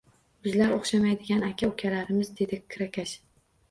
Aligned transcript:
Bizlar 0.47 0.73
o`xshamaydigan 0.77 1.47
aka-ukalarmiz, 1.51 2.35
dedi 2.43 2.65
kirakash 2.75 3.19